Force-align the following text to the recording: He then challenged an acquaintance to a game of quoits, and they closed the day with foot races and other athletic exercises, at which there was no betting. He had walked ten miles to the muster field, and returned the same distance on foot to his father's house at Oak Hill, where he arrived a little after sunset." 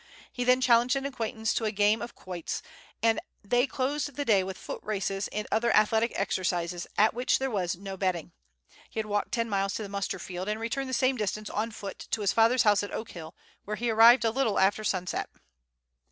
He 0.31 0.43
then 0.43 0.61
challenged 0.61 0.95
an 0.95 1.05
acquaintance 1.05 1.53
to 1.53 1.65
a 1.65 1.71
game 1.71 2.01
of 2.01 2.15
quoits, 2.15 2.63
and 3.03 3.19
they 3.43 3.67
closed 3.67 4.15
the 4.15 4.25
day 4.25 4.43
with 4.43 4.57
foot 4.57 4.79
races 4.81 5.27
and 5.27 5.45
other 5.51 5.71
athletic 5.75 6.11
exercises, 6.15 6.87
at 6.97 7.13
which 7.13 7.37
there 7.37 7.51
was 7.51 7.75
no 7.77 7.95
betting. 7.97 8.31
He 8.89 8.97
had 8.97 9.05
walked 9.05 9.31
ten 9.31 9.47
miles 9.47 9.75
to 9.75 9.83
the 9.83 9.89
muster 9.89 10.17
field, 10.17 10.49
and 10.49 10.59
returned 10.59 10.89
the 10.89 10.93
same 10.95 11.17
distance 11.17 11.51
on 11.51 11.69
foot 11.69 12.07
to 12.09 12.21
his 12.21 12.33
father's 12.33 12.63
house 12.63 12.81
at 12.81 12.89
Oak 12.91 13.11
Hill, 13.11 13.35
where 13.63 13.75
he 13.77 13.91
arrived 13.91 14.25
a 14.25 14.31
little 14.31 14.57
after 14.57 14.83
sunset." 14.83 15.29